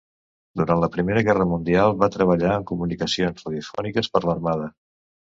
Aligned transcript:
Durant 0.59 0.79
la 0.83 0.87
Primera 0.93 1.21
Guerra 1.25 1.45
Mundial 1.49 1.93
va 2.03 2.09
treballar 2.15 2.53
en 2.59 2.65
comunicacions 2.71 3.43
radiofòniques 3.49 4.09
per 4.17 4.23
l'armada. 4.25 4.71